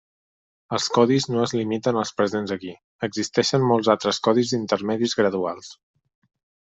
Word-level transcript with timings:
Els 0.75 0.85
codis 0.93 1.25
no 1.33 1.41
es 1.47 1.51
limiten 1.57 1.99
als 2.03 2.11
presents 2.21 2.53
aquí, 2.55 2.73
existeixen 3.09 3.65
molts 3.73 3.91
altres 3.95 4.21
codis 4.29 4.55
intermedis 4.59 5.15
graduals. 5.21 5.71